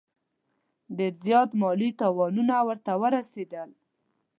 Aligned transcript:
ډېر 0.97 1.13
زیات 1.25 1.49
مالي 1.61 1.89
تاوانونه 2.01 2.55
ورته 2.67 2.91
ورسېدل. 3.01 3.69